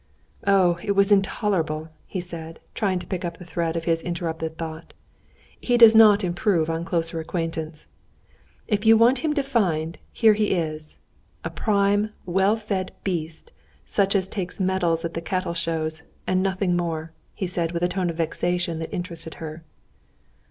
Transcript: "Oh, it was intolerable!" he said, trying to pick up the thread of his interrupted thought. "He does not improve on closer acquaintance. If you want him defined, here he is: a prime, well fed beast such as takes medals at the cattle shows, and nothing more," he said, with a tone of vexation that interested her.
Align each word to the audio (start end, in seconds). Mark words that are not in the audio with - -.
"Oh, 0.47 0.79
it 0.81 0.93
was 0.93 1.11
intolerable!" 1.11 1.89
he 2.07 2.19
said, 2.19 2.59
trying 2.73 2.97
to 2.97 3.05
pick 3.05 3.23
up 3.23 3.37
the 3.37 3.45
thread 3.45 3.75
of 3.75 3.85
his 3.85 4.01
interrupted 4.01 4.57
thought. 4.57 4.95
"He 5.59 5.77
does 5.77 5.95
not 5.95 6.23
improve 6.23 6.71
on 6.71 6.85
closer 6.85 7.19
acquaintance. 7.19 7.85
If 8.67 8.83
you 8.83 8.97
want 8.97 9.19
him 9.19 9.31
defined, 9.35 9.99
here 10.11 10.33
he 10.33 10.53
is: 10.55 10.97
a 11.43 11.51
prime, 11.51 12.09
well 12.25 12.55
fed 12.55 12.93
beast 13.03 13.51
such 13.85 14.15
as 14.15 14.27
takes 14.27 14.59
medals 14.59 15.05
at 15.05 15.13
the 15.13 15.21
cattle 15.21 15.53
shows, 15.53 16.01
and 16.25 16.41
nothing 16.41 16.75
more," 16.75 17.11
he 17.35 17.45
said, 17.45 17.71
with 17.71 17.83
a 17.83 17.87
tone 17.87 18.09
of 18.09 18.15
vexation 18.15 18.79
that 18.79 18.91
interested 18.91 19.35
her. 19.35 19.63